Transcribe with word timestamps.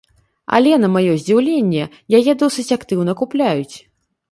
Але, 0.59 0.71
на 0.85 0.89
маё 0.93 1.11
здзіўленне, 1.23 1.83
яе 2.21 2.31
досыць 2.41 2.69
актыўна 2.79 3.17
купляюць. 3.23 3.75